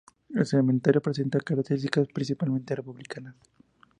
El 0.33 0.47
Cementerio 0.47 0.99
presenta 0.99 1.39
características 1.41 2.07
principalmente 2.07 2.75
republicanas. 2.75 3.35